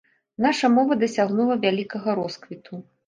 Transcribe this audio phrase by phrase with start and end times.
[0.45, 2.81] Наша мова дасягнула вялікага росквіту.